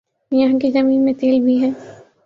یہاں 0.31 0.59
کی 0.59 0.71
زمین 0.71 1.03
میں 1.05 1.13
تیل 1.13 1.39
بھی 1.41 1.61
ہے 1.63 1.69